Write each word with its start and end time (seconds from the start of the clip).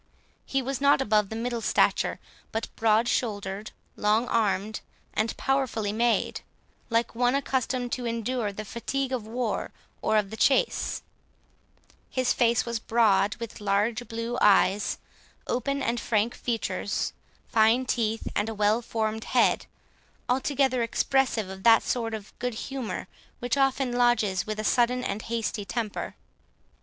He 0.47 0.63
was 0.63 0.81
not 0.81 0.99
above 0.99 1.29
the 1.29 1.35
middle 1.35 1.61
stature, 1.61 2.17
but 2.51 2.75
broad 2.75 3.07
shouldered, 3.07 3.69
long 3.95 4.27
armed, 4.29 4.79
and 5.13 5.37
powerfully 5.37 5.93
made, 5.93 6.41
like 6.89 7.13
one 7.13 7.35
accustomed 7.35 7.91
to 7.91 8.07
endure 8.07 8.51
the 8.51 8.65
fatigue 8.65 9.11
of 9.11 9.27
war 9.27 9.69
or 10.01 10.17
of 10.17 10.31
the 10.31 10.37
chase; 10.37 11.03
his 12.09 12.33
face 12.33 12.65
was 12.65 12.79
broad, 12.79 13.35
with 13.35 13.61
large 13.61 14.07
blue 14.07 14.39
eyes, 14.41 14.97
open 15.45 15.83
and 15.83 15.99
frank 15.99 16.33
features, 16.33 17.13
fine 17.47 17.85
teeth, 17.85 18.27
and 18.35 18.49
a 18.49 18.55
well 18.55 18.81
formed 18.81 19.25
head, 19.25 19.67
altogether 20.27 20.81
expressive 20.81 21.47
of 21.47 21.61
that 21.61 21.83
sort 21.83 22.15
of 22.15 22.33
good 22.39 22.55
humour 22.55 23.05
which 23.37 23.55
often 23.55 23.91
lodges 23.91 24.47
with 24.47 24.59
a 24.59 24.63
sudden 24.63 25.03
and 25.03 25.21
hasty 25.21 25.63
temper. 25.63 26.15